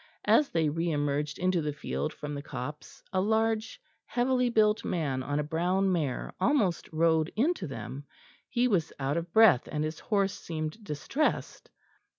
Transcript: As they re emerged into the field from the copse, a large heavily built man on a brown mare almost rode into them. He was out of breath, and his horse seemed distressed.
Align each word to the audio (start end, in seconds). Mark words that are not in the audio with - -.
As 0.25 0.49
they 0.49 0.67
re 0.67 0.89
emerged 0.89 1.37
into 1.37 1.61
the 1.61 1.73
field 1.73 2.11
from 2.11 2.33
the 2.33 2.41
copse, 2.41 3.03
a 3.13 3.21
large 3.21 3.79
heavily 4.07 4.49
built 4.49 4.83
man 4.83 5.21
on 5.21 5.37
a 5.37 5.43
brown 5.43 5.91
mare 5.91 6.33
almost 6.39 6.89
rode 6.91 7.31
into 7.35 7.67
them. 7.67 8.05
He 8.49 8.67
was 8.67 8.91
out 8.97 9.15
of 9.17 9.31
breath, 9.31 9.69
and 9.71 9.83
his 9.83 9.99
horse 9.99 10.33
seemed 10.33 10.83
distressed. 10.83 11.69